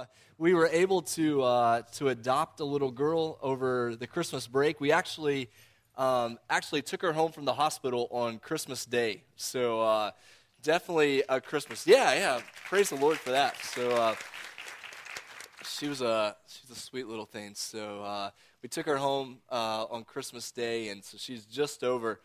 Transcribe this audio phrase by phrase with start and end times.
[0.38, 4.80] we were able to uh, to adopt a little girl over the Christmas break.
[4.80, 5.50] We actually
[5.96, 9.24] um, actually took her home from the hospital on Christmas Day.
[9.36, 10.10] So uh,
[10.62, 11.86] definitely a Christmas.
[11.86, 12.40] Yeah, yeah.
[12.68, 13.56] Praise the Lord for that.
[13.64, 14.14] So uh,
[15.64, 17.52] she was a she's a sweet little thing.
[17.54, 18.30] So uh,
[18.62, 22.20] we took her home uh, on Christmas Day, and so she's just over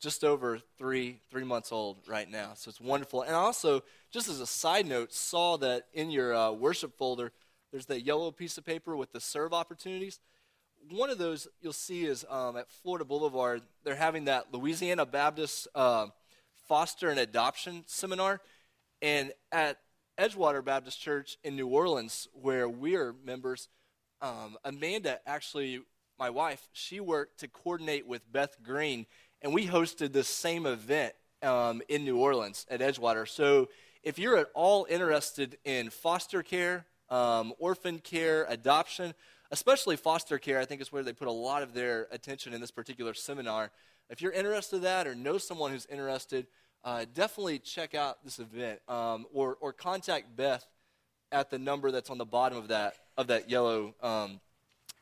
[0.00, 2.52] just over three three months old right now.
[2.54, 3.22] So it's wonderful.
[3.22, 7.32] And also, just as a side note, saw that in your uh, worship folder,
[7.70, 10.18] there's that yellow piece of paper with the serve opportunities.
[10.88, 13.62] One of those you'll see is um, at Florida Boulevard.
[13.84, 16.06] They're having that Louisiana Baptist uh,
[16.66, 18.40] Foster and Adoption Seminar,
[19.02, 19.78] and at
[20.18, 23.68] Edgewater Baptist Church in New Orleans, where we're members,
[24.22, 25.80] um, Amanda actually,
[26.18, 29.06] my wife, she worked to coordinate with Beth Green
[29.42, 33.28] and we hosted this same event um, in New Orleans at Edgewater.
[33.28, 33.68] So
[34.02, 39.14] if you're at all interested in foster care, um, orphan care, adoption,
[39.50, 42.60] especially foster care, I think is where they put a lot of their attention in
[42.60, 43.70] this particular seminar.
[44.08, 46.46] If you're interested in that or know someone who's interested,
[46.84, 50.66] uh, definitely check out this event um, or, or contact Beth
[51.32, 54.40] at the number that's on the bottom of that of that yellow um,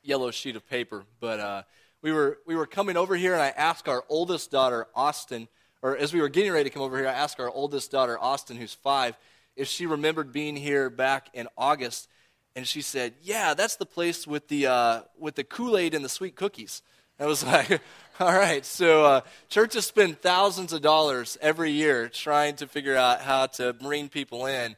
[0.03, 1.05] yellow sheet of paper.
[1.21, 1.63] But uh,
[2.03, 5.49] we were, we were coming over here, and I asked our oldest daughter, Austin,
[5.83, 8.19] or as we were getting ready to come over here, I asked our oldest daughter,
[8.19, 9.17] Austin, who's five,
[9.57, 12.09] if she remembered being here back in August.
[12.57, 16.05] And she said, Yeah, that's the place with the, uh, with the Kool Aid and
[16.05, 16.83] the sweet cookies.
[17.21, 17.81] I was like,
[18.21, 23.21] All right, so uh, churches spend thousands of dollars every year trying to figure out
[23.21, 24.77] how to bring people in.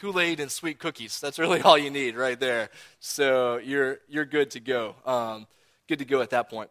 [0.00, 1.20] Kool Aid and sweet cookies.
[1.20, 2.70] That's really all you need right there.
[3.00, 4.94] So you're, you're good to go.
[5.04, 5.46] Um,
[5.88, 6.70] good to go at that point.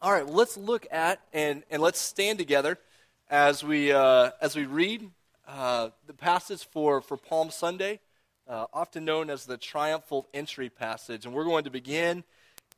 [0.00, 2.78] All right, well, let's look at and, and let's stand together
[3.30, 5.10] as we, uh, as we read
[5.46, 8.00] uh, the passage for, for Palm Sunday,
[8.48, 11.24] uh, often known as the triumphal entry passage.
[11.24, 12.24] And we're going to begin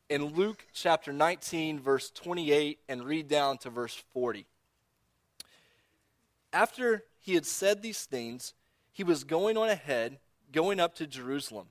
[0.09, 4.47] in Luke chapter 19, verse 28, and read down to verse 40.
[6.53, 8.55] After he had said these things,
[8.93, 10.19] he was going on ahead,
[10.53, 11.67] going up to Jerusalem.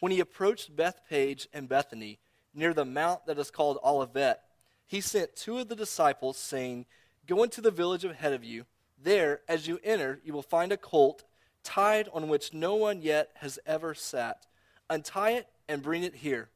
[0.00, 2.18] When he approached Bethphage and Bethany,
[2.54, 4.40] near the mount that is called Olivet,
[4.86, 6.86] he sent two of the disciples, saying,
[7.26, 8.66] Go into the village ahead of you.
[9.02, 11.24] There, as you enter, you will find a colt
[11.62, 14.46] tied on which no one yet has ever sat.
[14.88, 16.50] Untie it and bring it here.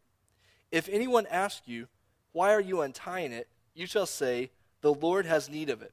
[0.70, 1.88] If anyone asks you,
[2.32, 3.48] Why are you untying it?
[3.74, 4.50] you shall say,
[4.82, 5.92] The Lord has need of it.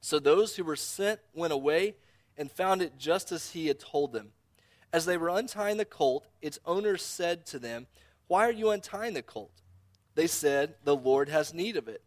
[0.00, 1.96] So those who were sent went away
[2.36, 4.28] and found it just as he had told them.
[4.92, 7.88] As they were untying the colt, its owner said to them,
[8.28, 9.50] why are you untying the colt?
[10.14, 12.02] They said, The Lord has need of it.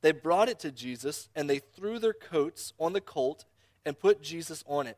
[0.00, 3.44] They brought it to Jesus, and they threw their coats on the colt
[3.84, 4.96] and put Jesus on it.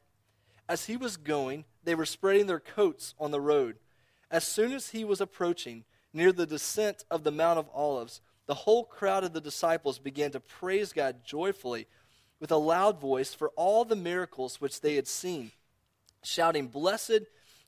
[0.69, 3.77] As he was going, they were spreading their coats on the road.
[4.31, 8.55] As soon as he was approaching near the descent of the Mount of Olives, the
[8.55, 11.87] whole crowd of the disciples began to praise God joyfully
[12.39, 15.51] with a loud voice for all the miracles which they had seen,
[16.23, 17.23] shouting, Blessed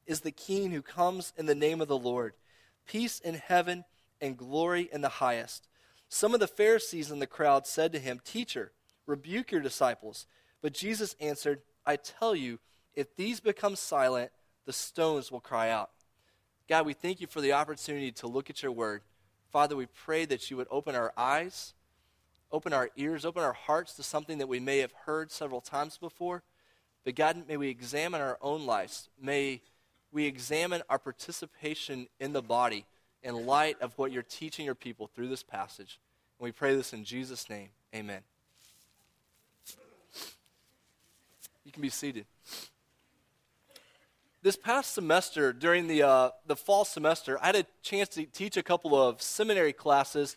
[0.06, 2.34] is the King who comes in the name of the Lord
[2.86, 3.84] peace in heaven
[4.20, 5.68] and glory in the highest.
[6.08, 8.72] Some of the Pharisees in the crowd said to him, Teacher,
[9.06, 10.26] rebuke your disciples.
[10.60, 12.58] But Jesus answered, I tell you,
[12.94, 14.30] if these become silent,
[14.64, 15.90] the stones will cry out.
[16.68, 19.02] God, we thank you for the opportunity to look at your word.
[19.50, 21.74] Father, we pray that you would open our eyes,
[22.50, 25.98] open our ears, open our hearts to something that we may have heard several times
[25.98, 26.42] before.
[27.04, 29.08] But God, may we examine our own lives.
[29.20, 29.62] May
[30.12, 32.84] we examine our participation in the body
[33.22, 35.98] in light of what you're teaching your people through this passage.
[36.38, 37.68] And we pray this in Jesus' name.
[37.94, 38.20] Amen.
[41.64, 42.26] You can be seated.
[44.42, 48.56] This past semester, during the, uh, the fall semester, I had a chance to teach
[48.56, 50.36] a couple of seminary classes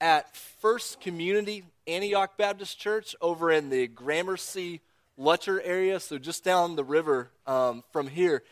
[0.00, 4.80] at First Community Antioch Baptist Church over in the Gramercy
[5.16, 8.42] Lutcher area, so just down the river um, from here.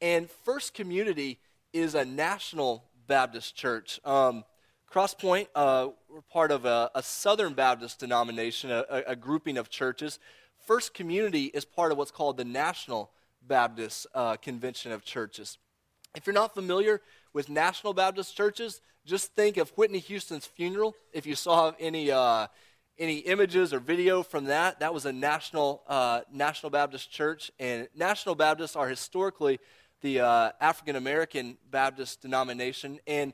[0.00, 1.38] And First Community
[1.72, 4.00] is a national Baptist church.
[4.04, 4.44] Um,
[4.90, 10.18] Crosspoint, uh, we're part of a, a Southern Baptist denomination, a, a, grouping of churches.
[10.66, 13.10] First Community is part of what's called the National
[13.46, 15.58] Baptist uh, Convention of Churches.
[16.16, 20.96] If you're not familiar with National Baptist churches, just think of Whitney Houston's funeral.
[21.12, 22.48] If you saw any uh,
[22.98, 27.88] any images or video from that, that was a national uh, National Baptist church, and
[27.94, 29.60] National Baptists are historically
[30.00, 33.00] the uh, African American Baptist denomination.
[33.06, 33.32] And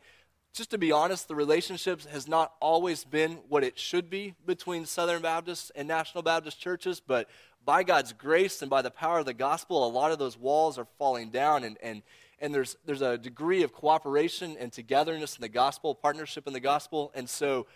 [0.53, 4.87] just to be honest, the relationships has not always been what it should be between
[4.87, 7.29] Southern Baptists and National Baptist churches, but
[7.65, 10.79] by God's grace and by the power of the gospel, a lot of those walls
[10.79, 12.03] are falling down, and, and,
[12.39, 16.61] and there's, there's a degree of cooperation and togetherness in the gospel, partnership in the
[16.61, 17.11] gospel.
[17.15, 17.67] And so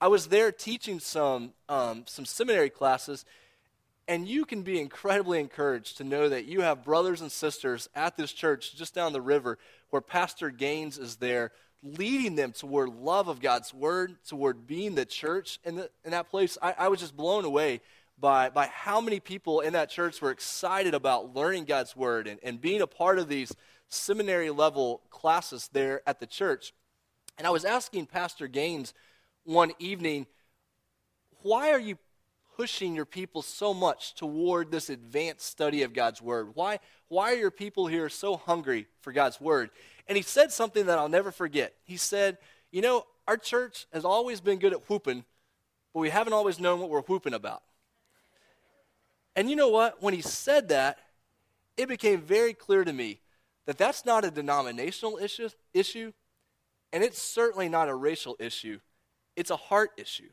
[0.00, 3.24] I was there teaching some, um, some seminary classes,
[4.08, 8.16] and you can be incredibly encouraged to know that you have brothers and sisters at
[8.16, 9.58] this church just down the river
[9.90, 11.52] where Pastor Gaines is there
[11.82, 16.30] leading them toward love of God's word, toward being the church in, the, in that
[16.30, 16.58] place.
[16.60, 17.82] I, I was just blown away
[18.18, 22.40] by, by how many people in that church were excited about learning God's word and,
[22.42, 23.54] and being a part of these
[23.88, 26.72] seminary level classes there at the church.
[27.36, 28.92] And I was asking Pastor Gaines
[29.44, 30.26] one evening,
[31.42, 31.96] why are you
[32.58, 36.50] pushing your people so much toward this advanced study of God's Word?
[36.54, 39.70] Why, why are your people here so hungry for God's Word?
[40.08, 41.74] And he said something that I'll never forget.
[41.84, 42.36] He said,
[42.72, 45.24] You know, our church has always been good at whooping,
[45.94, 47.62] but we haven't always known what we're whooping about.
[49.36, 50.02] And you know what?
[50.02, 50.98] When he said that,
[51.76, 53.20] it became very clear to me
[53.66, 56.12] that that's not a denominational issue, issue
[56.92, 58.80] and it's certainly not a racial issue.
[59.36, 60.30] It's a heart issue.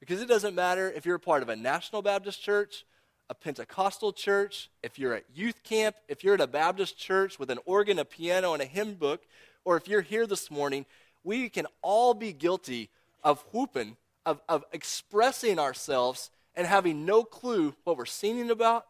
[0.00, 2.84] Because it doesn't matter if you're a part of a National Baptist church,
[3.30, 7.50] a Pentecostal church, if you're at youth camp, if you're at a Baptist church with
[7.50, 9.22] an organ, a piano, and a hymn book,
[9.64, 10.84] or if you're here this morning,
[11.22, 12.90] we can all be guilty
[13.22, 13.96] of whooping,
[14.26, 18.86] of, of expressing ourselves and having no clue what we're singing about,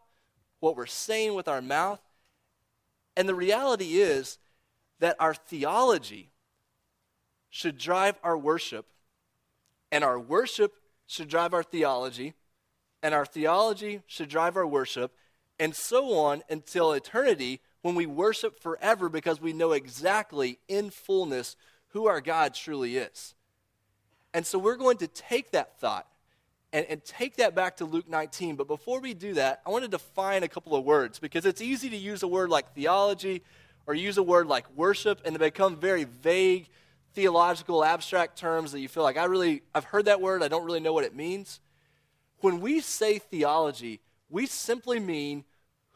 [0.59, 2.01] what we're saying with our mouth.
[3.15, 4.37] And the reality is
[4.99, 6.31] that our theology
[7.49, 8.85] should drive our worship,
[9.91, 10.73] and our worship
[11.07, 12.33] should drive our theology,
[13.03, 15.13] and our theology should drive our worship,
[15.59, 21.55] and so on until eternity when we worship forever because we know exactly in fullness
[21.89, 23.35] who our God truly is.
[24.33, 26.07] And so we're going to take that thought
[26.73, 28.57] and, and take that back to Luke 19.
[28.57, 31.61] But before we do that, I want to define a couple of words because it's
[31.61, 33.43] easy to use a word like theology
[33.87, 36.67] or use a word like worship and to become very vague
[37.15, 40.65] theological abstract terms that you feel like I really I've heard that word, I don't
[40.65, 41.61] really know what it means.
[42.39, 45.45] When we say theology, we simply mean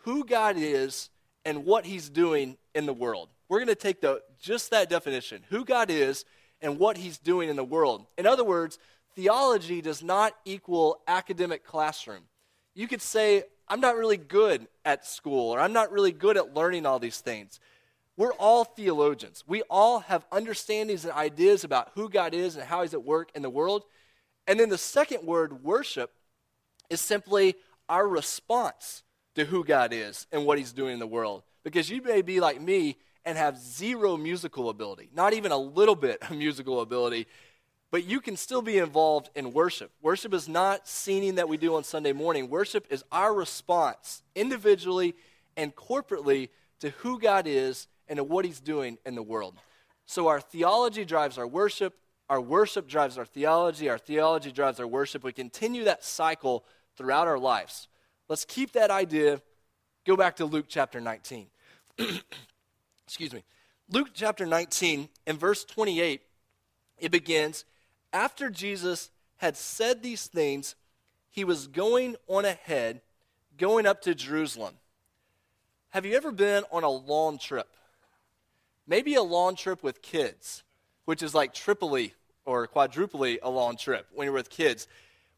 [0.04, 1.10] who God is
[1.45, 3.30] and what he's doing in the world.
[3.50, 6.24] We're going to take the just that definition, who God is
[6.62, 8.06] and what he's doing in the world.
[8.18, 8.80] In other words,
[9.15, 12.24] theology does not equal academic classroom.
[12.74, 16.54] You could say I'm not really good at school or I'm not really good at
[16.56, 17.60] learning all these things.
[18.19, 19.45] We're all theologians.
[19.48, 23.31] We all have understandings and ideas about who God is and how He's at work
[23.33, 23.86] in the world.
[24.45, 26.12] And then the second word, worship,
[26.89, 27.56] is simply
[27.88, 29.04] our response
[29.36, 31.44] to who God is and what He's doing in the world.
[31.63, 35.95] Because you may be like me and have zero musical ability, not even a little
[35.95, 37.25] bit of musical ability,
[37.89, 39.92] but you can still be involved in worship.
[40.01, 45.15] Worship is not singing that we do on Sunday morning, worship is our response individually
[45.56, 46.50] and corporately
[46.81, 49.56] to who God is and what he's doing in the world.
[50.06, 51.96] So our theology drives our worship,
[52.30, 55.24] our worship drives our theology, our theology drives our worship.
[55.24, 56.66] We continue that cycle
[56.98, 57.88] throughout our lives.
[58.28, 59.42] Let's keep that idea.
[60.06, 61.48] Go back to Luke chapter 19.
[63.06, 63.44] Excuse me.
[63.92, 66.22] Luke chapter 19, in verse 28,
[67.00, 67.66] it begins
[68.14, 70.76] After Jesus had said these things,
[71.32, 73.02] he was going on ahead,
[73.58, 74.76] going up to Jerusalem.
[75.90, 77.68] Have you ever been on a long trip?
[78.89, 80.63] Maybe a long trip with kids,
[81.05, 84.88] which is like triply or quadruply a long trip when you're with kids.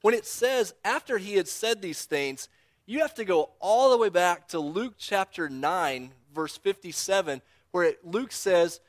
[0.02, 2.48] When it says, after he had said these things,
[2.88, 7.42] you have to go all the way back to Luke chapter 9, verse 57,
[7.72, 8.80] where it, Luke says,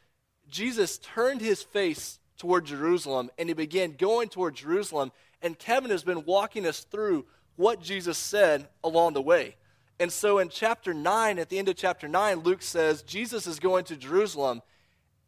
[0.48, 5.12] Jesus turned his face toward Jerusalem and he began going toward Jerusalem.
[5.42, 7.26] And Kevin has been walking us through
[7.56, 9.56] what Jesus said along the way.
[10.02, 13.60] And so in chapter 9, at the end of chapter 9, Luke says Jesus is
[13.60, 14.60] going to Jerusalem,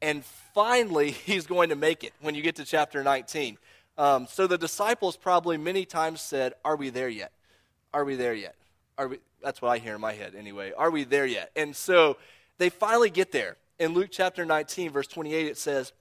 [0.03, 3.57] and finally he's going to make it when you get to chapter 19.
[3.97, 7.31] Um, so the disciples probably many times said, Are we there yet?
[7.93, 8.57] Are we there yet?
[8.99, 9.19] Are we?
[9.41, 10.73] That's what I hear in my head anyway.
[10.77, 11.53] Are we there yet?
[11.55, 12.17] And so
[12.59, 13.57] they finally get there.
[13.79, 15.93] In Luke chapter 19, verse 28, it says,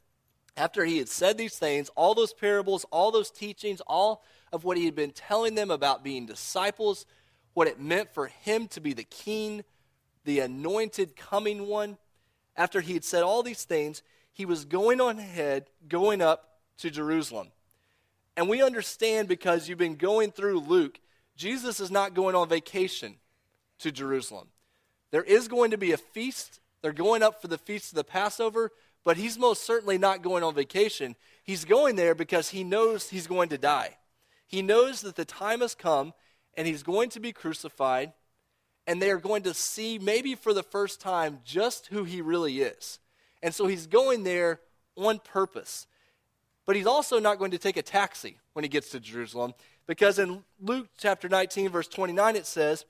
[0.57, 4.77] After he had said these things, all those parables, all those teachings, all of what
[4.77, 7.05] he had been telling them about being disciples,
[7.53, 9.63] what it meant for him to be the king,
[10.25, 11.97] the anointed coming one.
[12.55, 16.89] After he had said all these things, he was going on ahead, going up to
[16.89, 17.49] Jerusalem.
[18.35, 20.99] And we understand because you've been going through Luke,
[21.35, 23.15] Jesus is not going on vacation
[23.79, 24.47] to Jerusalem.
[25.11, 26.59] There is going to be a feast.
[26.81, 28.71] They're going up for the feast of the Passover,
[29.03, 31.15] but he's most certainly not going on vacation.
[31.43, 33.97] He's going there because he knows he's going to die.
[34.47, 36.13] He knows that the time has come
[36.55, 38.13] and he's going to be crucified,
[38.85, 42.61] and they are going to see, maybe for the first time, just who he really
[42.61, 42.99] is.
[43.41, 44.59] And so he's going there
[44.95, 45.87] on purpose.
[46.65, 49.53] But he's also not going to take a taxi when he gets to Jerusalem,
[49.87, 52.85] because in Luke chapter 19, verse 29, it says,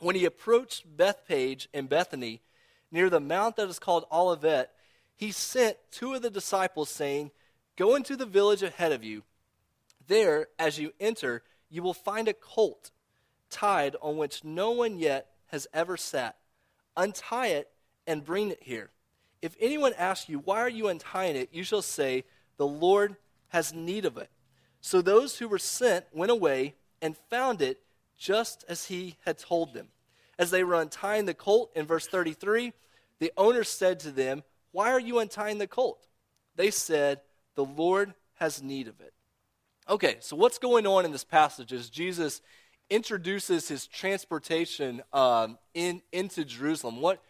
[0.00, 2.42] When he approached Bethphage and Bethany,
[2.90, 4.70] near the mount that is called Olivet,
[5.16, 7.30] he sent two of the disciples, saying,
[7.76, 9.22] Go into the village ahead of you.
[10.06, 12.90] There, as you enter, you will find a colt
[13.54, 16.36] tied on which no one yet has ever sat.
[16.96, 17.70] Untie it
[18.06, 18.90] and bring it here.
[19.40, 21.50] If anyone asks you, Why are you untying it?
[21.52, 22.24] you shall say,
[22.56, 23.16] The Lord
[23.48, 24.28] has need of it.
[24.80, 27.80] So those who were sent went away and found it
[28.18, 29.88] just as he had told them.
[30.38, 32.72] As they were untying the colt, in verse 33,
[33.20, 34.42] the owner said to them,
[34.72, 36.08] Why are you untying the colt?
[36.56, 37.20] They said,
[37.54, 39.12] The Lord has need of it.
[39.88, 42.40] Okay, so what's going on in this passage is Jesus
[42.90, 47.00] introduces his transportation um, in, into Jerusalem.
[47.00, 47.22] What,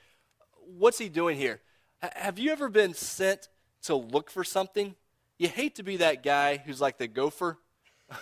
[0.79, 1.61] what's he doing here?
[2.03, 3.49] H- have you ever been sent
[3.83, 4.95] to look for something?
[5.39, 7.59] You hate to be that guy who's like the gopher.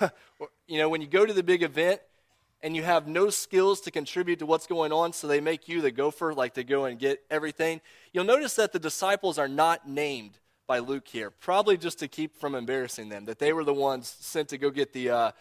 [0.67, 2.01] you know, when you go to the big event
[2.63, 5.81] and you have no skills to contribute to what's going on, so they make you
[5.81, 7.81] the gopher, like to go and get everything.
[8.13, 12.37] You'll notice that the disciples are not named by Luke here, probably just to keep
[12.37, 15.33] from embarrassing them, that they were the ones sent to go get the, uh,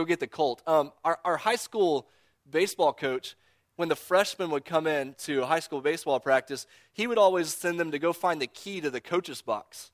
[0.00, 0.62] go get the colt.
[0.66, 2.08] Um, our, our high school
[2.50, 3.36] baseball coach,
[3.76, 7.78] when the freshmen would come in to high school baseball practice, he would always send
[7.78, 9.90] them to go find the key to the coach's box.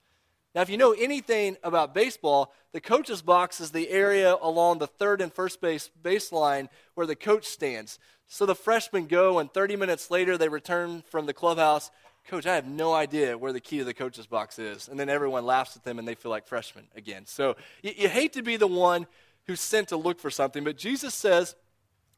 [0.54, 4.86] Now, if you know anything about baseball, the coach's box is the area along the
[4.86, 7.98] third and first base baseline where the coach stands.
[8.28, 11.90] So the freshmen go, and 30 minutes later, they return from the clubhouse.
[12.26, 14.88] Coach, I have no idea where the key to the coach's box is.
[14.88, 17.26] And then everyone laughs at them and they feel like freshmen again.
[17.26, 19.06] So you, you hate to be the one
[19.46, 21.54] who's sent to look for something, but Jesus says,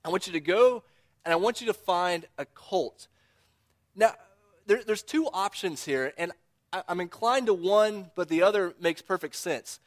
[0.05, 0.83] I want you to go
[1.25, 3.09] and I want you to find a colt.
[3.95, 4.13] Now,
[4.67, 6.33] there, there's two options here, and
[6.73, 9.81] I'm inclined to one, but the other makes perfect sense.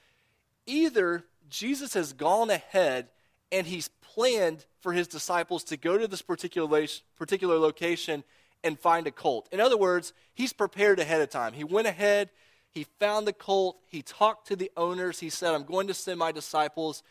[0.66, 3.08] Either Jesus has gone ahead
[3.52, 6.86] and he's planned for his disciples to go to this particular,
[7.18, 8.24] particular location
[8.64, 9.48] and find a colt.
[9.52, 11.54] In other words, he's prepared ahead of time.
[11.54, 12.30] He went ahead,
[12.72, 16.20] he found the colt, he talked to the owners, he said, I'm going to send
[16.20, 17.04] my disciples,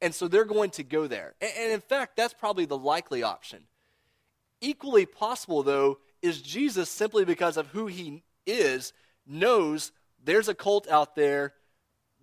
[0.00, 1.34] and so they're going to go there.
[1.40, 3.64] And in fact, that's probably the likely option.
[4.60, 8.92] Equally possible, though, is Jesus, simply because of who he is,
[9.26, 9.92] knows
[10.24, 11.54] there's a cult out there.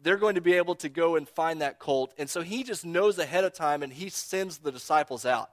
[0.02, 2.14] They're going to be able to go and find that cult.
[2.18, 5.50] And so he just knows ahead of time and he sends the disciples out.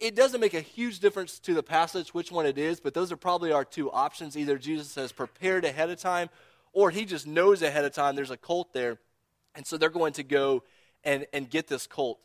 [0.00, 3.12] It doesn't make a huge difference to the passage which one it is, but those
[3.12, 4.36] are probably our two options.
[4.36, 6.30] Either Jesus has prepared ahead of time
[6.72, 8.98] or he just knows ahead of time there's a cult there.
[9.54, 10.62] And so they're going to go
[11.04, 12.20] and, and get this cult.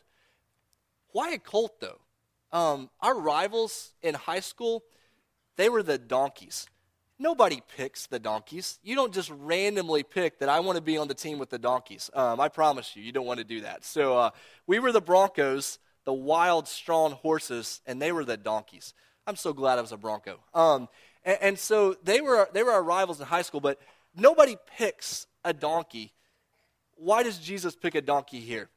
[1.12, 1.98] Why a cult, though?
[2.52, 4.84] Um, our rivals in high school,
[5.56, 6.66] they were the donkeys.
[7.18, 8.78] Nobody picks the donkeys.
[8.82, 11.58] You don't just randomly pick that I want to be on the team with the
[11.58, 12.10] donkeys.
[12.12, 13.84] Um, I promise you, you don't want to do that.
[13.84, 14.30] So uh,
[14.66, 18.92] we were the Broncos, the wild, strong horses, and they were the donkeys.
[19.26, 20.40] I'm so glad I was a Bronco.
[20.52, 20.88] Um,
[21.24, 23.80] and, and so they were, they were our rivals in high school, but
[24.14, 26.12] nobody picks a donkey.
[26.96, 28.68] Why does Jesus pick a donkey here?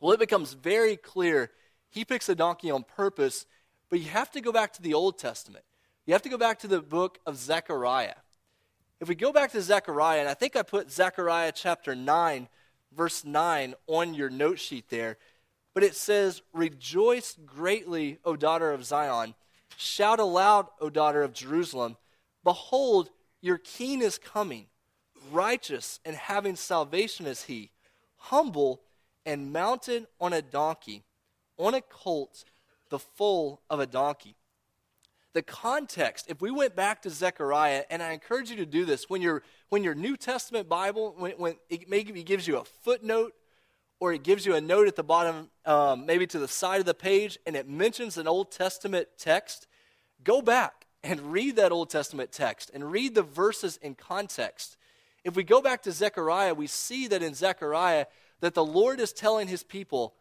[0.00, 1.50] Well, it becomes very clear
[1.90, 3.46] he picks a donkey on purpose,
[3.88, 5.64] but you have to go back to the Old Testament.
[6.06, 8.14] You have to go back to the book of Zechariah.
[9.00, 12.48] If we go back to Zechariah, and I think I put Zechariah chapter 9,
[12.96, 15.18] verse 9 on your note sheet there,
[15.74, 19.34] but it says, Rejoice greatly, O daughter of Zion.
[19.76, 21.96] Shout aloud, O daughter of Jerusalem.
[22.44, 24.66] Behold, your king is coming.
[25.30, 27.70] Righteous and having salvation is he,
[28.16, 28.80] humble
[29.24, 31.04] and mounted on a donkey,
[31.56, 32.44] on a colt,
[32.88, 34.36] the foal of a donkey
[35.32, 39.08] the context, if we went back to Zechariah, and I encourage you to do this,
[39.08, 43.32] when, your when your New Testament Bible, when, when it maybe gives you a footnote
[44.00, 46.86] or it gives you a note at the bottom, um, maybe to the side of
[46.86, 49.68] the page, and it mentions an Old Testament text,
[50.24, 54.76] go back and read that Old Testament text and read the verses in context.
[55.24, 58.06] If we go back to Zechariah, we see that in Zechariah
[58.40, 60.14] that the Lord is telling his people,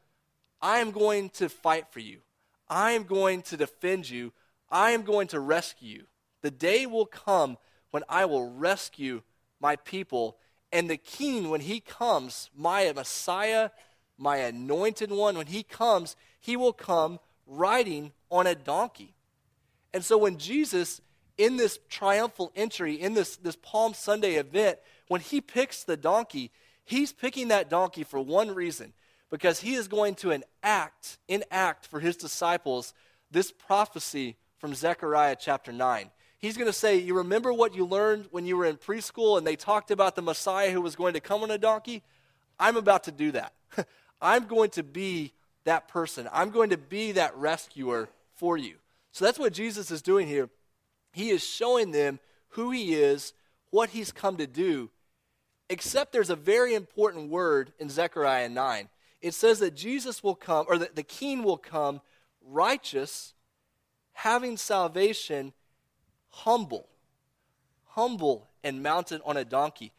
[0.62, 2.20] I am going to fight for you.
[2.68, 4.34] I am going to defend you
[4.72, 6.04] I am going to rescue you.
[6.42, 7.58] The day will come
[7.92, 9.24] when I will rescue
[9.60, 10.38] my people.
[10.72, 13.72] And the king, when he comes, my Messiah,
[14.18, 19.16] my anointed one, when he comes, he will come riding on a donkey.
[19.94, 21.02] And so when Jesus,
[21.40, 24.78] in this triumphal entry, in this, this Palm Sunday event,
[25.08, 26.52] when he picks the donkey,
[26.84, 28.94] he's picking that donkey for one reason
[29.32, 32.94] because he is going to enact, enact for his disciples
[33.32, 36.10] this prophecy from Zechariah chapter 9.
[36.40, 39.48] He's going to say, You remember what you learned when you were in preschool and
[39.48, 42.04] they talked about the Messiah who was going to come on a donkey?
[42.60, 43.54] I'm about to do that.
[44.22, 45.32] I'm going to be
[45.64, 46.28] that person.
[46.34, 48.76] I'm going to be that rescuer for you.
[49.14, 50.50] So that's what Jesus is doing here.
[51.12, 53.34] He is showing them who he is,
[53.70, 54.90] what he's come to do,
[55.70, 58.90] except there's a very important word in Zechariah 9.
[59.22, 62.02] It says that Jesus will come, or that the king will come
[62.42, 63.34] righteous,
[64.14, 65.54] having salvation,
[66.30, 66.88] humble.
[67.94, 69.92] Humble and mounted on a donkey.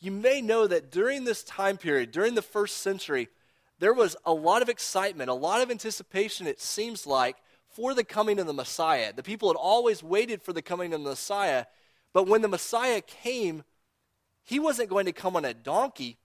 [0.00, 3.28] You may know that during this time period, during the first century,
[3.78, 7.36] there was a lot of excitement, a lot of anticipation, it seems like,
[7.74, 9.12] for the coming of the Messiah.
[9.12, 11.66] The people had always waited for the coming of the Messiah,
[12.12, 13.64] but when the Messiah came,
[14.44, 16.18] he wasn't going to come on a donkey.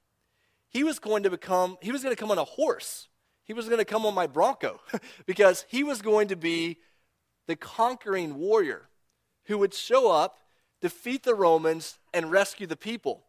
[0.69, 3.07] He was going to become he was going to come on a horse.
[3.45, 4.81] He was going to come on my bronco
[5.25, 6.79] because he was going to be
[7.47, 8.89] the conquering warrior
[9.45, 10.39] who would show up,
[10.81, 13.23] defeat the Romans and rescue the people.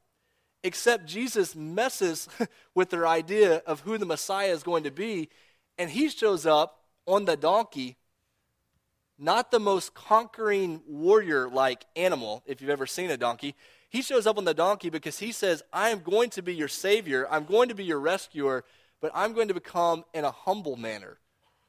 [0.64, 2.28] Except Jesus messes
[2.74, 5.28] with their idea of who the Messiah is going to be
[5.78, 7.96] and he shows up on the donkey
[9.18, 13.54] not the most conquering warrior like animal, if you've ever seen a donkey.
[13.88, 16.68] He shows up on the donkey because he says, I am going to be your
[16.68, 18.64] savior, I'm going to be your rescuer,
[19.00, 21.18] but I'm going to become in a humble manner,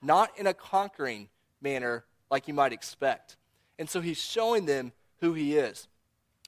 [0.01, 1.29] not in a conquering
[1.61, 3.37] manner like you might expect.
[3.79, 4.91] And so he's showing them
[5.21, 5.87] who he is.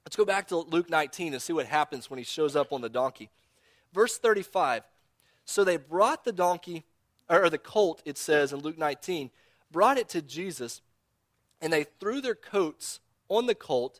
[0.06, 2.82] Let's go back to Luke 19 and see what happens when he shows up on
[2.82, 3.30] the donkey.
[3.94, 4.84] Verse 35
[5.46, 6.86] So they brought the donkey,
[7.30, 9.32] or the colt, it says in Luke 19,
[9.72, 10.82] brought it to Jesus
[11.62, 13.00] and they threw their coats
[13.30, 14.00] on the colt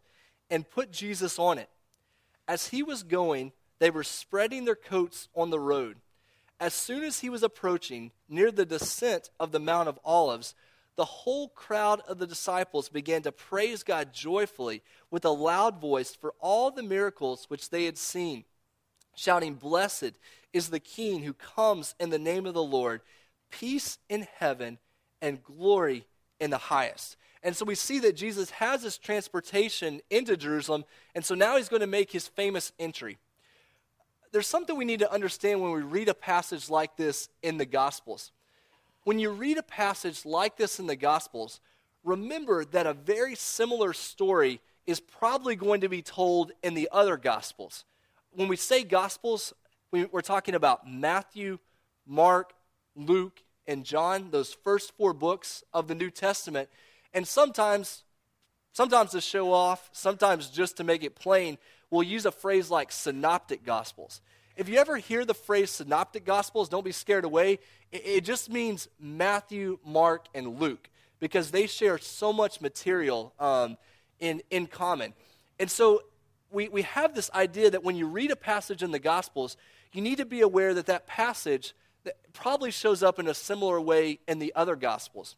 [0.50, 1.70] and put Jesus on it.
[2.48, 5.98] As he was going, they were spreading their coats on the road.
[6.60, 10.54] As soon as he was approaching near the descent of the Mount of Olives,
[10.96, 16.14] the whole crowd of the disciples began to praise God joyfully with a loud voice
[16.14, 18.44] for all the miracles which they had seen,
[19.16, 20.12] shouting, Blessed
[20.54, 23.02] is the King who comes in the name of the Lord,
[23.50, 24.78] peace in heaven
[25.22, 26.06] and glory
[26.40, 27.16] in the highest.
[27.44, 31.70] And so we see that Jesus has this transportation into Jerusalem, and so now he's
[31.70, 33.18] going to make his famous entry.
[34.32, 37.66] There's something we need to understand when we read a passage like this in the
[37.66, 38.32] Gospels.
[39.04, 41.60] When you read a passage like this in the Gospels,
[42.04, 47.18] remember that a very similar story is probably going to be told in the other
[47.18, 47.86] Gospels.
[48.32, 49.54] When we say Gospels,
[49.92, 51.58] we're talking about Matthew,
[52.06, 52.54] Mark,
[52.96, 56.70] Luke, and John, those first four books of the New Testament.
[57.14, 58.04] And sometimes,
[58.74, 61.58] sometimes to show off, sometimes just to make it plain,
[61.90, 64.22] we'll use a phrase like synoptic gospels.
[64.56, 67.60] If you ever hear the phrase synoptic gospels, don't be scared away.
[67.92, 73.78] It, it just means Matthew, Mark, and Luke because they share so much material um,
[74.20, 75.14] in, in common.
[75.60, 76.02] And so
[76.52, 79.56] we, we have this idea that when you read a passage in the Gospels,
[79.94, 83.80] you need to be aware that that passage that probably shows up in a similar
[83.80, 85.36] way in the other Gospels.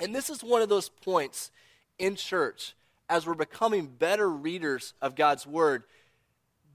[0.00, 1.50] And this is one of those points
[1.98, 2.74] in church
[3.08, 5.82] as we're becoming better readers of God's Word.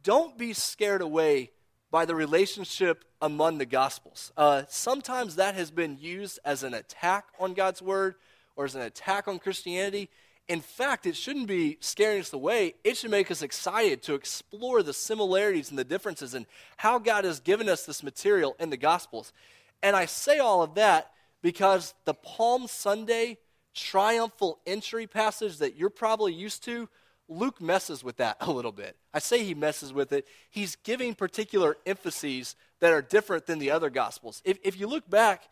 [0.03, 1.51] Don't be scared away
[1.89, 4.31] by the relationship among the Gospels.
[4.37, 8.15] Uh, sometimes that has been used as an attack on God's Word
[8.55, 10.09] or as an attack on Christianity.
[10.47, 12.75] In fact, it shouldn't be scaring us away.
[12.83, 16.45] It should make us excited to explore the similarities and the differences and
[16.77, 19.33] how God has given us this material in the Gospels.
[19.81, 21.11] And I say all of that
[21.45, 23.37] because the Palm Sunday
[23.75, 26.89] triumphal entry passage that you're probably used to,
[27.29, 28.97] Luke messes with that a little bit.
[29.13, 30.27] I say he messes with it.
[30.49, 34.41] He's giving particular emphases that are different than the other gospels.
[34.43, 35.47] If, if you look back,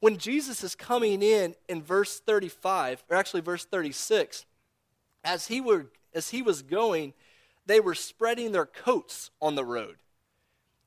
[0.00, 4.46] when Jesus is coming in in verse 35, or actually verse 36,
[5.24, 7.12] as he, were, as he was going,
[7.66, 9.96] they were spreading their coats on the road.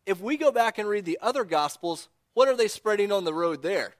[0.07, 3.35] If we go back and read the other gospels, what are they spreading on the
[3.35, 3.93] road there?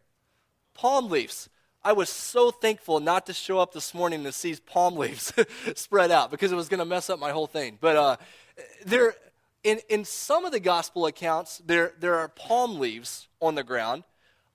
[0.73, 1.49] Palm leaves.
[1.84, 5.34] I was so thankful not to show up this morning to see palm leaves
[5.75, 7.77] spread out because it was going to mess up my whole thing.
[7.81, 8.17] But uh,
[8.86, 9.15] there,
[9.63, 14.03] in, in some of the gospel accounts, there, there are palm leaves on the ground.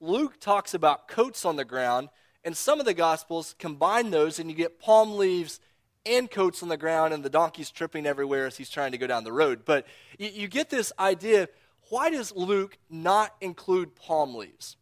[0.01, 2.11] Luke talks about coats on the ground,
[2.45, 5.59] and some of the gospels combine those, and you get palm leaves
[6.05, 9.07] and coats on the ground, and the donkey's tripping everywhere as he's trying to go
[9.09, 9.63] down the road.
[9.65, 9.87] But
[10.19, 11.49] you, you get this idea
[11.89, 14.77] why does Luke not include palm leaves?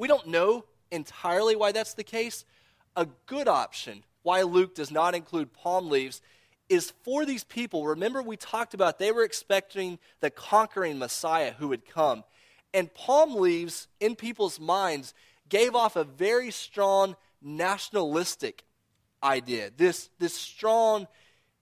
[0.00, 2.46] We don't know entirely why that's the case.
[2.96, 6.22] A good option why Luke does not include palm leaves
[6.70, 7.86] is for these people.
[7.86, 12.24] Remember, we talked about they were expecting the conquering Messiah who would come.
[12.72, 15.12] And palm leaves in people's minds
[15.50, 18.64] gave off a very strong nationalistic
[19.22, 19.70] idea.
[19.76, 21.08] This, this strong,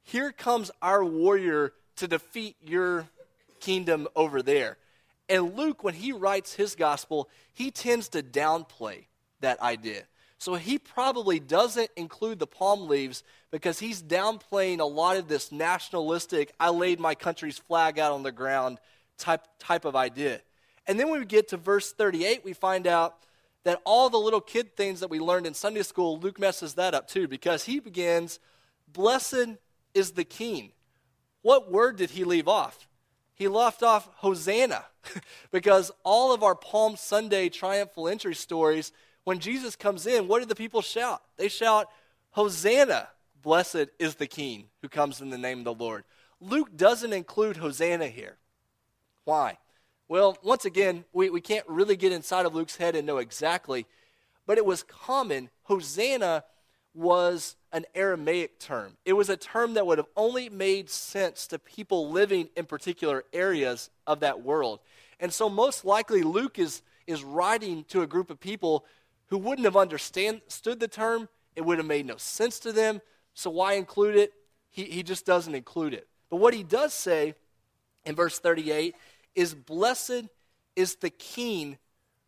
[0.05, 3.09] here comes our warrior to defeat your
[3.59, 4.77] kingdom over there.
[5.29, 9.07] And Luke, when he writes his gospel, he tends to downplay
[9.41, 10.05] that idea.
[10.39, 15.51] So he probably doesn't include the palm leaves because he's downplaying a lot of this
[15.51, 18.79] nationalistic, I laid my country's flag out on the ground
[19.19, 20.41] type, type of idea.
[20.87, 23.17] And then when we get to verse 38, we find out
[23.65, 26.95] that all the little kid things that we learned in Sunday school, Luke messes that
[26.95, 28.39] up too because he begins,
[28.91, 29.57] Blessed
[29.93, 30.73] is the king.
[31.43, 32.89] What word did he leave off?
[33.39, 34.85] He left off Hosanna
[35.53, 38.93] because all of our Palm Sunday triumphal entry stories
[39.25, 41.23] when Jesus comes in, what do the people shout?
[41.37, 41.89] They shout,
[42.31, 43.09] Hosanna,
[43.43, 46.05] blessed is the King who comes in the name of the Lord.
[46.41, 48.39] Luke doesn't include Hosanna here.
[49.25, 49.59] Why?
[50.09, 53.87] Well, once again, we, we can't really get inside of Luke's head and know exactly,
[54.47, 55.51] but it was common.
[55.65, 56.45] Hosanna
[56.99, 58.97] was an Aramaic term.
[59.05, 63.25] It was a term that would have only made sense to people living in particular
[63.33, 64.81] areas of that world.
[65.21, 68.85] And so, most likely, Luke is, is writing to a group of people
[69.27, 70.43] who wouldn't have understood
[70.81, 71.29] the term.
[71.55, 73.01] It would have made no sense to them.
[73.35, 74.33] So why include it?
[74.71, 76.09] He, he just doesn't include it.
[76.31, 77.35] But what he does say
[78.05, 78.97] in verse 38
[79.35, 80.25] is, Blessed
[80.77, 81.79] is the king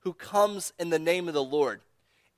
[0.00, 1.80] who comes in the name of the Lord.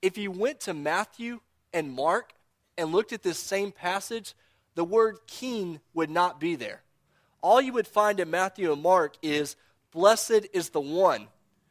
[0.01, 1.41] If you went to Matthew
[1.73, 2.33] and Mark
[2.77, 4.35] and looked at this same passage,
[4.75, 6.83] the word king would not be there.
[7.41, 9.57] All you would find in Matthew and Mark is,
[9.93, 11.29] Blessed is the one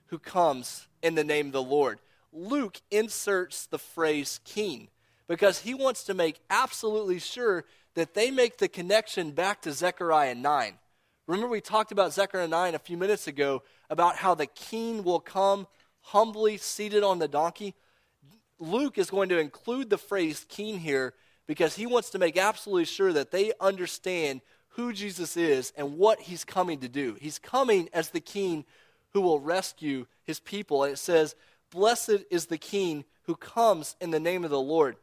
[0.07, 1.99] who comes in the name of the Lord.
[2.31, 4.89] Luke inserts the phrase king
[5.27, 10.35] because he wants to make absolutely sure that they make the connection back to Zechariah
[10.35, 10.73] 9.
[11.27, 15.19] Remember, we talked about Zechariah 9 a few minutes ago about how the king will
[15.19, 15.67] come
[16.01, 17.75] humbly seated on the donkey.
[18.61, 21.13] Luke is going to include the phrase king here
[21.47, 24.41] because he wants to make absolutely sure that they understand
[24.75, 27.17] who Jesus is and what he's coming to do.
[27.19, 28.63] He's coming as the king
[29.13, 30.83] who will rescue his people.
[30.83, 31.35] And it says,
[31.71, 34.95] Blessed is the king who comes in the name of the Lord.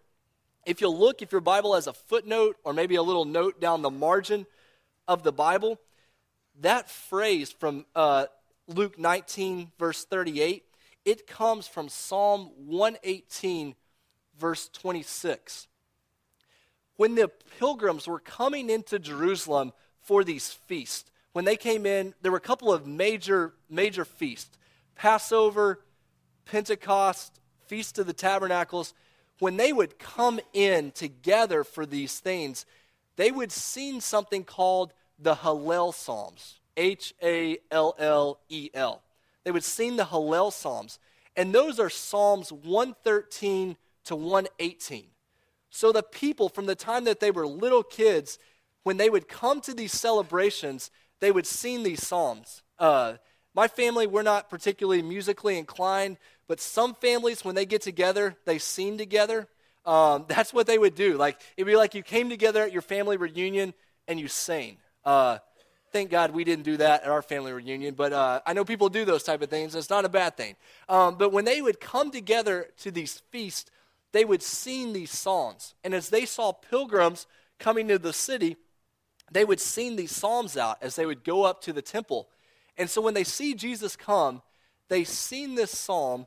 [0.64, 3.82] If you'll look, if your Bible has a footnote or maybe a little note down
[3.82, 4.46] the margin
[5.06, 5.80] of the Bible,
[6.60, 8.26] that phrase from uh,
[8.68, 10.64] Luke 19, verse 38,
[11.08, 13.74] it comes from Psalm 118,
[14.38, 15.66] verse 26.
[16.96, 22.30] When the pilgrims were coming into Jerusalem for these feasts, when they came in, there
[22.30, 24.58] were a couple of major, major feasts
[24.96, 25.80] Passover,
[26.44, 28.92] Pentecost, Feast of the Tabernacles,
[29.38, 32.66] when they would come in together for these things,
[33.16, 36.60] they would sing something called the Hallel Psalms.
[36.76, 39.02] H A L L E L.
[39.44, 40.98] They would sing the Hallel Psalms.
[41.36, 45.06] And those are Psalms 113 to 118.
[45.70, 48.38] So the people, from the time that they were little kids,
[48.82, 52.62] when they would come to these celebrations, they would sing these Psalms.
[52.78, 53.14] Uh,
[53.54, 58.58] my family, we're not particularly musically inclined, but some families, when they get together, they
[58.58, 59.48] sing together.
[59.84, 61.16] Um, that's what they would do.
[61.16, 63.74] Like it'd be like you came together at your family reunion
[64.06, 64.78] and you sang.
[65.04, 65.38] Uh,
[65.92, 68.88] thank God we didn't do that at our family reunion, but uh, I know people
[68.88, 69.74] do those type of things.
[69.74, 70.56] It's not a bad thing.
[70.88, 73.70] Um, but when they would come together to these feasts,
[74.12, 75.74] they would sing these songs.
[75.84, 77.26] And as they saw pilgrims
[77.58, 78.56] coming to the city,
[79.30, 82.28] they would sing these psalms out as they would go up to the temple.
[82.76, 84.42] And so when they see Jesus come,
[84.88, 86.26] they sing this psalm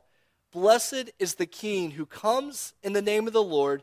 [0.52, 3.82] Blessed is the King who comes in the name of the Lord,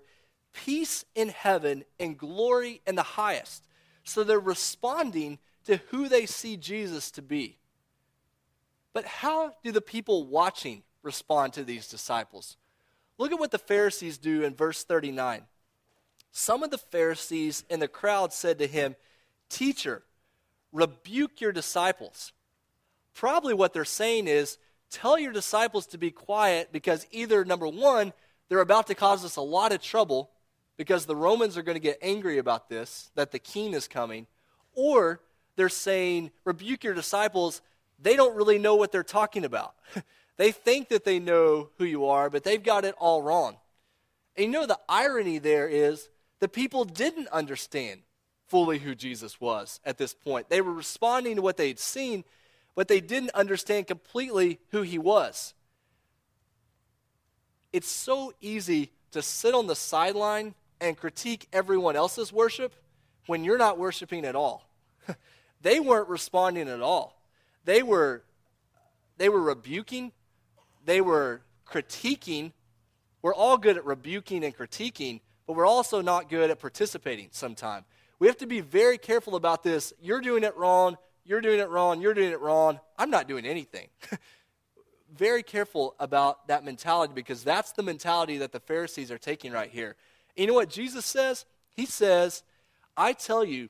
[0.54, 3.68] peace in heaven and glory in the highest.
[4.04, 7.60] So they're responding to who they see Jesus to be.
[8.92, 12.58] But how do the people watching respond to these disciples?
[13.20, 15.44] Look at what the Pharisees do in verse 39.
[16.32, 18.96] Some of the Pharisees in the crowd said to him,
[19.48, 20.02] Teacher,
[20.72, 22.34] rebuke your disciples.
[23.14, 24.58] Probably what they're saying is,
[24.90, 28.12] tell your disciples to be quiet because either, number one,
[28.48, 30.32] they're about to cause us a lot of trouble
[30.78, 34.26] because the Romans are going to get angry about this, that the king is coming,
[34.74, 35.22] or
[35.60, 37.62] they're saying, rebuke your disciples.
[38.02, 39.76] They don't really know what they're talking about.
[40.38, 43.58] they think that they know who you are, but they've got it all wrong.
[44.38, 46.08] And you know, the irony there is
[46.40, 48.04] the people didn't understand
[48.48, 50.48] fully who Jesus was at this point.
[50.48, 52.24] They were responding to what they'd seen,
[52.74, 55.54] but they didn't understand completely who he was.
[57.74, 62.74] It's so easy to sit on the sideline and critique everyone else's worship
[63.26, 64.64] when you're not worshiping at all.
[65.62, 67.22] they weren't responding at all.
[67.66, 68.24] They were
[69.18, 70.12] they were rebuking,
[70.86, 72.54] they were critiquing.
[73.22, 77.86] We're all good at rebuking and critiquing, but we're also not good at participating sometimes.
[78.18, 79.94] We have to be very careful about this.
[80.02, 80.98] You're doing it wrong.
[81.26, 82.02] You're doing it wrong.
[82.02, 82.80] You're doing it wrong.
[82.98, 83.88] I'm not doing anything.
[85.16, 89.70] very careful about that mentality because that's the mentality that the Pharisees are taking right
[89.70, 89.96] here.
[90.36, 91.46] You know what Jesus says?
[91.76, 92.44] He says,
[92.96, 93.70] I tell you,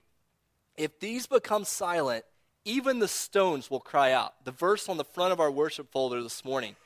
[0.80, 2.24] if these become silent,
[2.64, 4.34] even the stones will cry out.
[4.46, 6.78] The verse on the front of our worship folder this morning.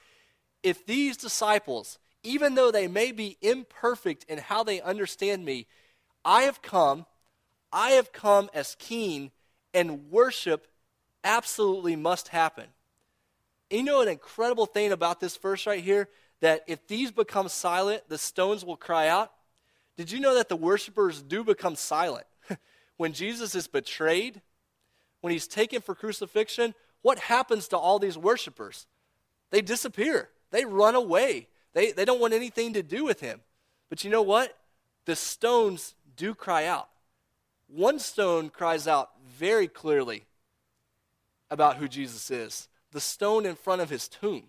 [0.64, 5.68] If these disciples, even though they may be imperfect in how they understand me,
[6.26, 7.06] I have come,
[7.72, 9.30] I have come as king,
[9.76, 10.68] and worship
[11.24, 12.66] absolutely must happen.
[13.70, 16.10] You know an incredible thing about this verse right here?
[16.42, 19.32] That if these become silent, the stones will cry out.
[19.98, 22.26] Did you know that the worshipers do become silent?
[23.04, 24.42] When Jesus is betrayed,
[25.20, 28.88] when he's taken for crucifixion, what happens to all these worshipers?
[29.52, 33.42] They disappear, they run away, they, they don't want anything to do with him.
[33.89, 34.58] But you know what?
[35.04, 36.88] The stones do cry out.
[37.68, 40.24] One stone cries out very clearly
[41.52, 44.44] about who Jesus is the stone in front of his tomb.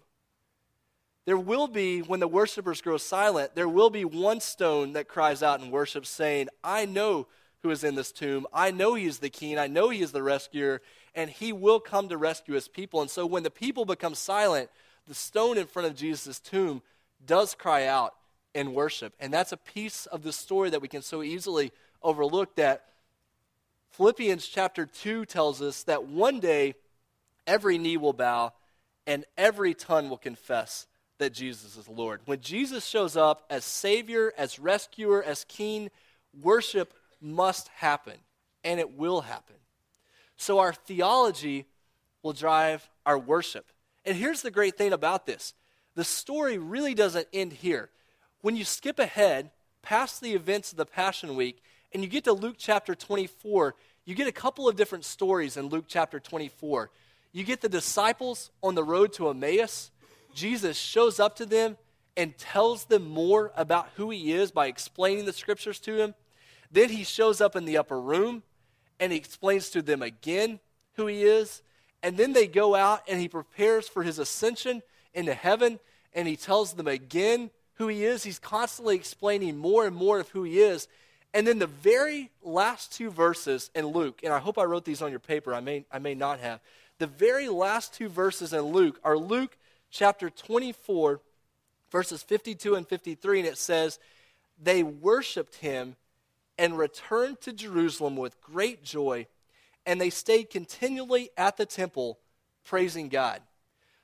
[1.25, 5.43] There will be, when the worshipers grow silent, there will be one stone that cries
[5.43, 7.27] out in worship, saying, I know
[7.65, 8.47] who is in this tomb.
[8.53, 9.59] I know he is the king.
[9.59, 10.83] I know he is the rescuer,
[11.15, 13.01] and he will come to rescue his people.
[13.01, 14.69] And so when the people become silent,
[15.09, 16.83] the stone in front of Jesus' tomb
[17.25, 18.15] does cry out
[18.55, 19.15] in worship.
[19.19, 21.73] And that's a piece of the story that we can so easily
[22.03, 22.85] overlook that
[23.93, 26.75] Philippians chapter 2 tells us that one day
[27.47, 28.53] every knee will bow
[29.07, 32.21] and every tongue will confess that Jesus is Lord.
[32.27, 35.91] When Jesus shows up as Savior, as rescuer, as King,
[36.43, 36.93] worship
[37.25, 38.15] must happen,
[38.63, 39.57] and it will happen.
[40.37, 41.67] So our theology
[42.23, 43.67] will drive our worship.
[44.05, 45.55] And here's the great thing about this
[45.95, 47.91] the story really doesn't end here.
[48.41, 49.51] When you skip ahead
[49.83, 54.15] past the events of the Passion Week and you get to Luke chapter 24, you
[54.15, 56.91] get a couple of different stories in Luke chapter 24.
[57.33, 59.91] You get the disciples on the road to Emmaus
[60.35, 61.77] Jesus shows up to them
[62.17, 66.15] and tells them more about who he is by explaining the scriptures to them.
[66.71, 68.43] Then he shows up in the upper room
[69.01, 70.61] and he explains to them again
[70.95, 71.63] who he is.
[72.03, 74.83] And then they go out and he prepares for his ascension
[75.15, 75.79] into heaven
[76.13, 78.25] and he tells them again who he is.
[78.25, 80.89] He's constantly explaining more and more of who he is.
[81.33, 85.03] And then the very last two verses in Luke, and I hope I wrote these
[85.03, 86.61] on your paper, I may, I may not have.
[86.99, 89.57] The very last two verses in Luke are Luke
[89.91, 91.21] chapter 24,
[91.91, 93.99] verses 52 and 53, and it says,
[94.63, 95.97] They worshiped him
[96.59, 99.27] and returned to Jerusalem with great joy,
[99.87, 102.19] and they stayed continually at the temple
[102.65, 103.41] praising God.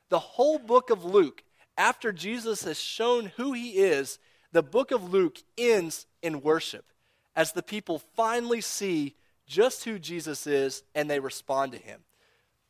[0.09, 1.43] The whole book of Luke,
[1.79, 4.19] after Jesus has shown who he is,
[4.53, 6.85] the book of Luke ends in worship
[7.37, 9.15] as the people finally see
[9.47, 12.01] just who Jesus is and they respond to him.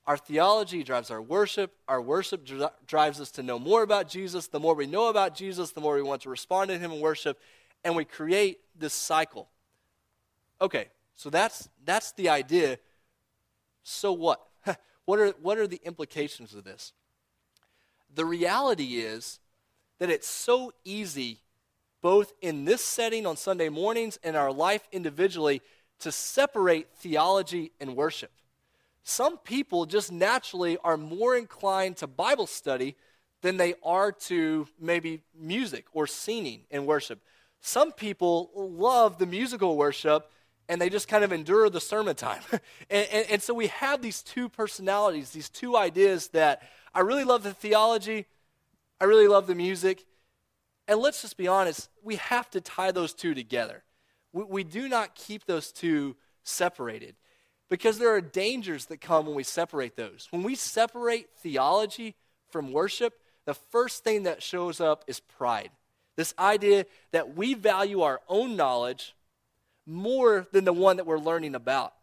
[0.07, 1.73] Our theology drives our worship.
[1.87, 4.49] Our worship dri- drives us to know more about Jesus.
[4.49, 7.01] The more we know about Jesus, the more we want to respond to Him in
[7.01, 7.38] worship.
[7.85, 9.49] And we create this cycle.
[10.61, 12.79] Okay, so that's, that's the idea.
[13.83, 14.40] So what?
[15.05, 16.92] what, are, what are the implications of this?
[18.14, 19.38] The reality is
[19.99, 21.38] that it's so easy,
[22.03, 25.62] both in this setting on Sunday mornings and our life individually,
[26.01, 28.33] to separate theology and worship.
[29.03, 32.96] Some people just naturally are more inclined to Bible study
[33.42, 37.20] than they are to maybe music or singing in worship.
[37.61, 40.31] Some people love the musical worship
[40.71, 42.41] and they just kind of endure the sermon time.
[42.91, 46.63] and, and, and, so we have these two personalities, these two ideas that
[46.95, 48.27] I really love the theology,
[49.01, 50.05] I really love the music.
[50.87, 53.83] And let's just be honest, we have to tie those two together.
[54.33, 57.17] We, we do not keep those two separated
[57.69, 60.29] because there are dangers that come when we separate those.
[60.31, 62.15] When we separate theology
[62.49, 65.71] from worship, the first thing that shows up is pride.
[66.15, 69.17] This idea that we value our own knowledge
[69.87, 71.95] more than the one that we're learning about.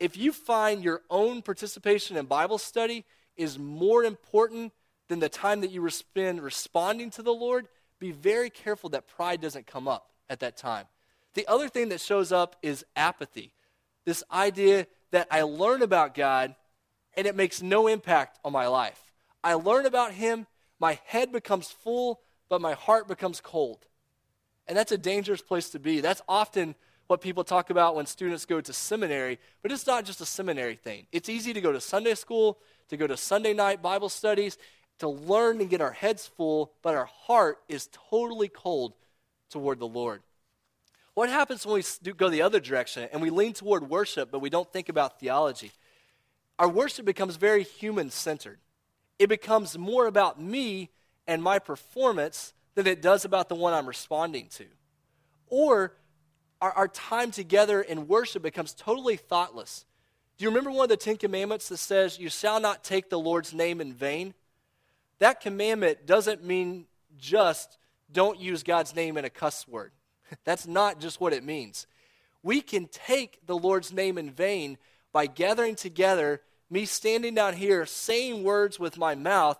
[0.00, 3.04] If you find your own participation in Bible study
[3.36, 4.72] is more important
[5.08, 9.40] than the time that you spend responding to the Lord, be very careful that pride
[9.40, 10.86] doesn't come up at that time.
[11.34, 13.52] The other thing that shows up is apathy
[14.08, 16.54] this idea that I learn about God
[17.14, 19.12] and it makes no impact on my life.
[19.44, 20.46] I learn about Him,
[20.80, 23.84] my head becomes full, but my heart becomes cold.
[24.68, 26.00] And that's a dangerous place to be.
[26.00, 26.74] That's often
[27.06, 30.76] what people talk about when students go to seminary, but it's not just a seminary
[30.76, 31.06] thing.
[31.10, 32.58] It's easy to go to Sunday school,
[32.90, 34.58] to go to Sunday night Bible studies,
[34.98, 38.92] to learn and get our heads full, but our heart is totally cold
[39.50, 40.22] toward the Lord.
[41.14, 44.50] What happens when we go the other direction and we lean toward worship, but we
[44.50, 45.72] don't think about theology?
[46.58, 48.58] Our worship becomes very human centered.
[49.18, 50.90] It becomes more about me
[51.26, 54.64] and my performance than it does about the one I'm responding to.
[55.48, 55.96] Or
[56.60, 59.84] our, our time together in worship becomes totally thoughtless.
[60.36, 63.18] Do you remember one of the Ten Commandments that says, You shall not take the
[63.18, 64.32] Lord's name in vain?
[65.18, 66.86] That commandment doesn't mean
[67.16, 67.78] just
[68.12, 69.90] don't use God's name in a cuss word.
[70.44, 71.88] That's not just what it means.
[72.44, 74.78] We can take the Lord's name in vain
[75.12, 79.58] by gathering together, me standing down here saying words with my mouth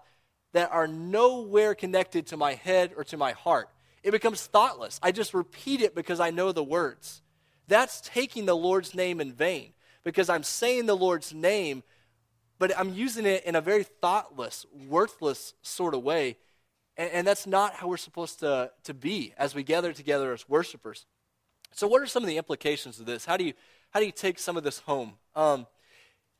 [0.52, 3.68] that are nowhere connected to my head or to my heart.
[4.02, 4.98] It becomes thoughtless.
[5.02, 7.22] I just repeat it because I know the words.
[7.66, 9.72] That's taking the Lord's name in vain
[10.04, 11.82] because I'm saying the Lord's name,
[12.58, 16.36] but I'm using it in a very thoughtless, worthless sort of way
[16.98, 20.46] and, and that's not how we're supposed to, to be as we gather together as
[20.48, 21.06] worshipers.
[21.72, 23.24] So, what are some of the implications of this?
[23.24, 23.54] How do you,
[23.90, 25.14] how do you take some of this home?
[25.34, 25.66] Um,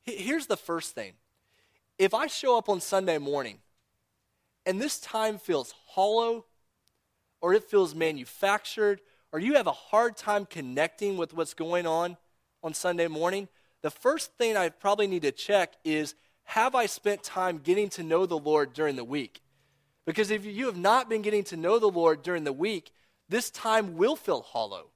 [0.05, 1.13] here's the first thing
[1.99, 3.61] if I show up on Sunday morning
[4.69, 6.45] and this time feels hollow,
[7.41, 9.01] or it feels manufactured,
[9.33, 12.19] or you have a hard time connecting with what's going on
[12.63, 13.49] on Sunday morning,
[13.81, 18.03] the first thing I probably need to check is have I spent time getting to
[18.03, 19.41] know the Lord during the week?
[20.05, 22.93] Because if you have not been getting to know the Lord during the week,
[23.27, 24.91] this time will feel hollow.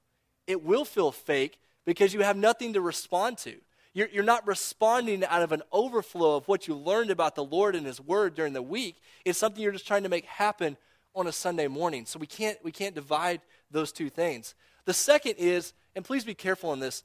[0.45, 3.55] It will feel fake because you have nothing to respond to.
[3.93, 7.75] You're, you're, not responding out of an overflow of what you learned about the Lord
[7.75, 9.01] and His Word during the week.
[9.23, 10.77] It's something you're just trying to make happen
[11.15, 12.05] on a Sunday morning.
[12.05, 14.55] So we can't, we can't divide those two things.
[14.85, 17.03] The second is, and please be careful on this,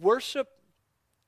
[0.00, 0.48] worship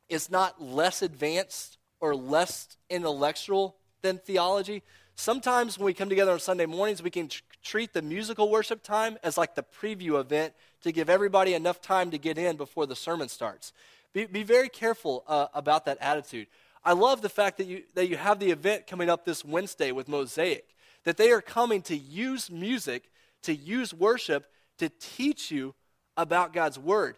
[0.09, 4.83] is not less advanced or less intellectual than theology.
[5.15, 8.83] Sometimes when we come together on Sunday mornings, we can tr- treat the musical worship
[8.83, 12.87] time as like the preview event to give everybody enough time to get in before
[12.87, 13.73] the sermon starts.
[14.13, 16.47] Be, be very careful uh, about that attitude.
[16.85, 19.93] I love the fact that you, that you have the event coming up this Wednesday
[19.93, 23.11] with Mosaic, that they are coming to use music,
[23.43, 25.75] to use worship, to teach you
[26.17, 27.17] about God's Word.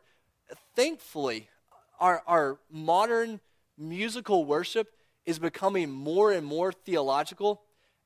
[0.77, 1.49] Thankfully,
[1.99, 3.41] our, our modern
[3.79, 4.89] musical worship
[5.25, 7.63] is becoming more and more theological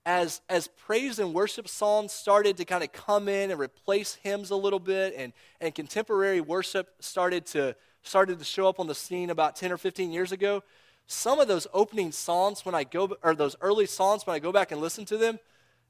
[0.07, 4.51] as, as praise and worship songs started to kind of come in and replace hymns
[4.51, 8.95] a little bit, and, and contemporary worship started to, started to show up on the
[8.95, 10.63] scene about 10 or 15 years ago,
[11.07, 14.53] some of those opening songs, when I go, or those early songs, when I go
[14.53, 15.39] back and listen to them,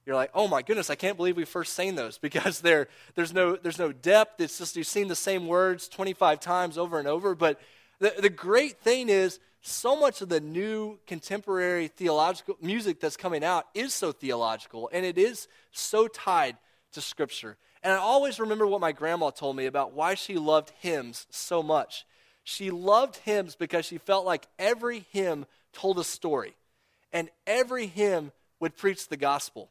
[0.06, 3.34] you're like, oh my goodness, I can't believe we first sang those because there, there's,
[3.34, 4.40] no, there's no depth.
[4.40, 7.34] It's just you've seen the same words 25 times over and over.
[7.34, 7.60] But
[7.98, 13.42] the, the great thing is, so much of the new contemporary theological music that's coming
[13.42, 16.56] out is so theological and it is so tied
[16.92, 17.56] to Scripture.
[17.82, 21.62] And I always remember what my grandma told me about why she loved hymns so
[21.62, 22.06] much.
[22.44, 26.54] She loved hymns because she felt like every hymn told a story,
[27.12, 29.70] and every hymn would preach the gospel.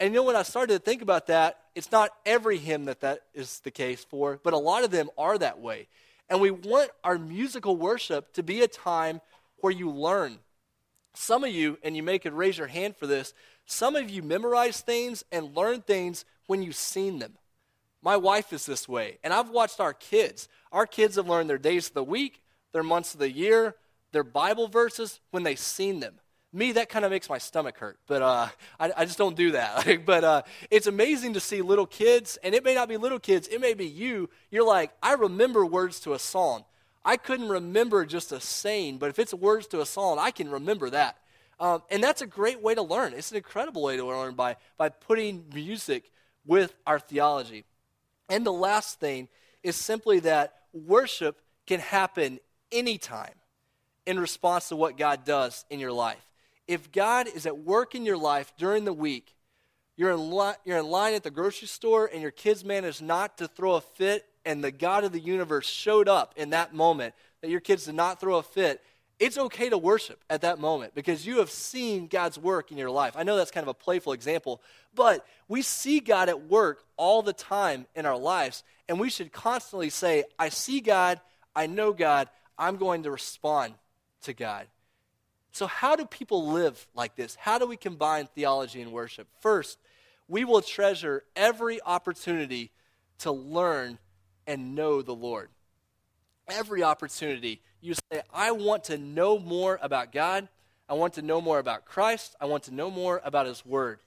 [0.00, 3.00] And you know, when I started to think about that, it's not every hymn that
[3.00, 5.88] that is the case for, but a lot of them are that way.
[6.28, 9.20] And we want our musical worship to be a time
[9.58, 10.38] where you learn.
[11.14, 13.34] Some of you, and you may could raise your hand for this,
[13.66, 17.38] some of you memorize things and learn things when you've seen them.
[18.02, 20.48] My wife is this way, and I've watched our kids.
[20.72, 23.76] Our kids have learned their days of the week, their months of the year,
[24.10, 26.18] their Bible verses when they've seen them
[26.52, 28.48] me, that kind of makes my stomach hurt, but uh,
[28.80, 30.00] I, I, just don't do that.
[30.06, 33.48] but uh, it's amazing to see little kids, and it may not be little kids,
[33.48, 34.30] it may be you.
[34.50, 36.64] You're like, I remember words to a song.
[37.04, 40.50] I couldn't remember just a saying, but if it's words to a song, I can
[40.50, 41.18] remember that.
[41.60, 43.14] Um, and that's a great way to learn.
[43.14, 46.10] It's an incredible way to learn by, by putting music
[46.48, 47.64] with our theology.
[48.28, 49.28] And the last thing
[49.62, 52.40] is simply that worship can happen
[52.72, 53.34] anytime
[54.04, 56.28] in response to what God does in your life
[56.68, 59.34] if God is at work in your life during the week,
[59.96, 63.38] you're in, li- you're in line at the grocery store and your kids managed not
[63.38, 67.14] to throw a fit, and the God of the universe showed up in that moment
[67.40, 68.82] that your kids did not throw a fit,
[69.18, 72.90] it's okay to worship at that moment because you have seen God's work in your
[72.90, 73.14] life.
[73.16, 74.62] I know that's kind of a playful example,
[74.94, 79.32] but we see God at work all the time in our lives, and we should
[79.32, 81.20] constantly say, I see God,
[81.54, 83.74] I know God, I'm going to respond
[84.22, 84.66] to God.
[85.50, 87.34] So, how do people live like this?
[87.34, 89.26] How do we combine theology and worship?
[89.40, 89.78] First,
[90.28, 92.70] we will treasure every opportunity
[93.18, 93.98] to learn
[94.46, 95.48] and know the Lord.
[96.50, 100.48] every opportunity, you say, I want to know more about God.
[100.88, 102.34] I want to know more about Christ.
[102.40, 104.00] I want to know more about His Word.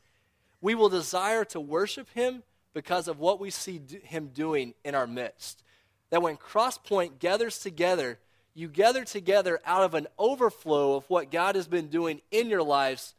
[0.61, 2.43] We will desire to worship Him
[2.73, 5.63] because of what we see Him doing in our midst.
[6.09, 8.19] That when Crosspoint gathers together,
[8.53, 12.63] you gather together out of an overflow of what God has been doing in your
[12.63, 13.13] lives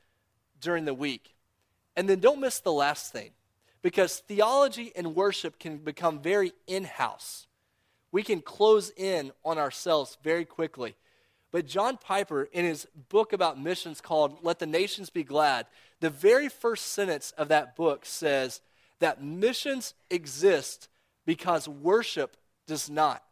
[0.61, 1.35] during the week.
[1.97, 3.31] And then don't miss the last thing,
[3.81, 7.47] because theology and worship can become very in house.
[8.13, 10.95] We can close in on ourselves very quickly.
[11.51, 15.67] But John Piper, in his book about missions called Let the Nations Be Glad,
[16.01, 18.61] the very first sentence of that book says
[19.01, 20.89] that missions exist
[21.27, 22.37] because worship
[22.67, 23.23] does not.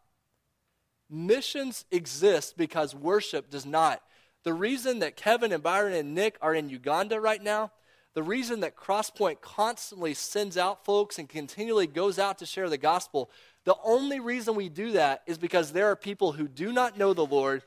[1.09, 4.03] Missions exist because worship does not.
[4.45, 7.73] The reason that Kevin and Byron and Nick are in Uganda right now,
[8.15, 12.79] the reason that Crosspoint constantly sends out folks and continually goes out to share the
[12.79, 13.31] gospel,
[13.65, 17.15] the only reason we do that is because there are people who do not know
[17.15, 17.63] the Lord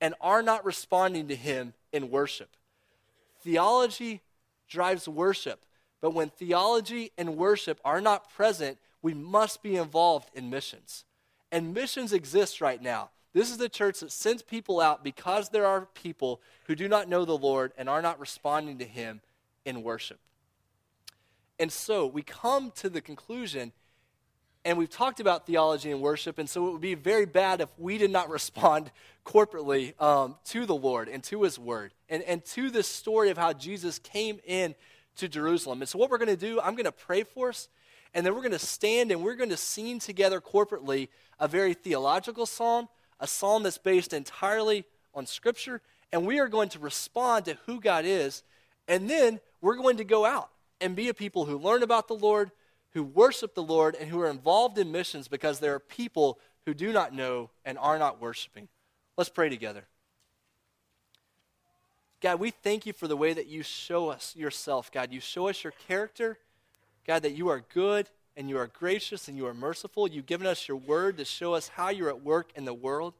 [0.00, 2.56] and are not responding to Him in worship.
[3.42, 4.20] Theology
[4.68, 5.64] drives worship,
[6.00, 11.04] but when theology and worship are not present, we must be involved in missions.
[11.50, 13.10] And missions exist right now.
[13.32, 17.08] This is the church that sends people out because there are people who do not
[17.08, 19.20] know the Lord and are not responding to Him
[19.64, 20.18] in worship.
[21.58, 23.72] And so we come to the conclusion
[24.64, 27.68] and we've talked about theology and worship, and so it would be very bad if
[27.78, 28.90] we did not respond
[29.24, 33.38] corporately um, to the Lord and to His Word and, and to this story of
[33.38, 34.74] how Jesus came in
[35.16, 35.80] to Jerusalem.
[35.80, 37.68] And so, what we're going to do, I'm going to pray for us,
[38.12, 41.08] and then we're going to stand and we're going to sing together corporately
[41.38, 42.88] a very theological psalm,
[43.18, 44.84] a psalm that's based entirely
[45.14, 45.80] on Scripture,
[46.12, 48.42] and we are going to respond to who God is,
[48.90, 50.50] and then we're going to go out
[50.82, 52.50] and be a people who learn about the Lord
[52.92, 56.74] who worship the Lord and who are involved in missions because there are people who
[56.74, 58.68] do not know and are not worshiping.
[59.16, 59.84] Let's pray together.
[62.20, 65.12] God, we thank you for the way that you show us yourself, God.
[65.12, 66.38] You show us your character,
[67.06, 70.06] God, that you are good and you are gracious and you are merciful.
[70.06, 73.14] You've given us your word to show us how you're at work in the world.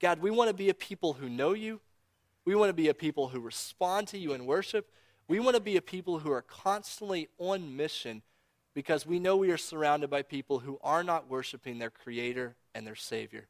[0.00, 1.80] God, we want to be a people who know you.
[2.44, 4.90] We want to be a people who respond to you in worship.
[5.28, 8.22] We want to be a people who are constantly on mission
[8.74, 12.86] because we know we are surrounded by people who are not worshiping their Creator and
[12.86, 13.46] their Savior.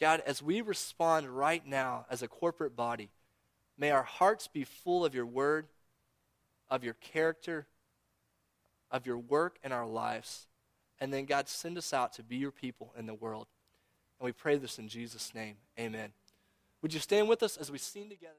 [0.00, 3.10] God, as we respond right now as a corporate body,
[3.76, 5.66] may our hearts be full of your word,
[6.70, 7.66] of your character,
[8.90, 10.46] of your work in our lives.
[11.00, 13.46] And then, God, send us out to be your people in the world.
[14.18, 15.56] And we pray this in Jesus' name.
[15.78, 16.12] Amen.
[16.82, 18.34] Would you stand with us as we sing together?